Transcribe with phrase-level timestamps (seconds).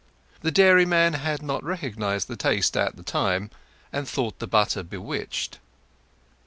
[0.41, 3.51] The dairyman had not recognized the taste at that time,
[3.93, 5.59] and thought the butter bewitched.